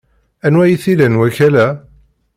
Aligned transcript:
Anwa 0.45 0.63
ay 0.65 0.75
t-ilan 0.83 1.17
wakal-a? 1.19 1.67